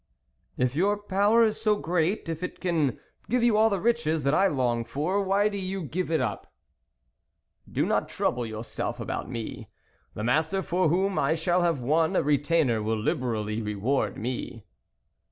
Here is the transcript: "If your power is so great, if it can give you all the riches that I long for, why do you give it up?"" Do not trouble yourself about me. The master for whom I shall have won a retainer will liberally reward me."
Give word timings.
"If 0.57 0.75
your 0.75 0.97
power 0.97 1.43
is 1.43 1.61
so 1.61 1.75
great, 1.75 2.27
if 2.27 2.41
it 2.41 2.59
can 2.59 2.99
give 3.29 3.43
you 3.43 3.55
all 3.55 3.69
the 3.69 3.79
riches 3.79 4.23
that 4.23 4.33
I 4.33 4.47
long 4.47 4.83
for, 4.83 5.21
why 5.21 5.47
do 5.47 5.59
you 5.59 5.83
give 5.83 6.09
it 6.09 6.19
up?"" 6.19 6.51
Do 7.71 7.85
not 7.85 8.09
trouble 8.09 8.43
yourself 8.43 8.99
about 8.99 9.29
me. 9.29 9.69
The 10.15 10.23
master 10.23 10.63
for 10.63 10.89
whom 10.89 11.19
I 11.19 11.35
shall 11.35 11.61
have 11.61 11.81
won 11.81 12.15
a 12.15 12.23
retainer 12.23 12.81
will 12.81 12.97
liberally 12.97 13.61
reward 13.61 14.17
me." 14.17 14.65